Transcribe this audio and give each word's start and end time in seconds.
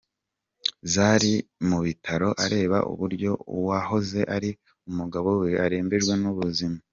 Zari 0.93 1.33
mubitaro 1.67 2.29
areba 2.45 2.77
uburyo 2.91 3.31
uwahoze 3.55 4.19
ari 4.35 4.49
umugabo 4.89 5.29
we 5.41 5.49
arembejwe 5.65 6.13
n’ubuzima. 6.21 6.79